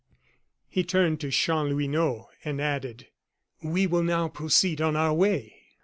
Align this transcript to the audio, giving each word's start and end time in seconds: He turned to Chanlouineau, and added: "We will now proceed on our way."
He 0.67 0.83
turned 0.83 1.19
to 1.19 1.27
Chanlouineau, 1.29 2.27
and 2.43 2.59
added: 2.59 3.09
"We 3.61 3.85
will 3.85 4.01
now 4.01 4.29
proceed 4.29 4.81
on 4.81 4.95
our 4.95 5.13
way." 5.13 5.57